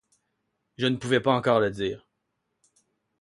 [0.77, 2.07] Je ne pouvais encore le dire.